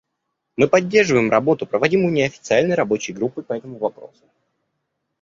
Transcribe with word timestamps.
Мы 0.55 0.67
поддерживаем 0.67 1.29
работу, 1.29 1.67
проводимую 1.67 2.11
Неофициальной 2.11 2.73
рабочей 2.73 3.13
группой 3.13 3.43
по 3.43 3.53
этому 3.53 3.77
вопросу. 3.77 4.23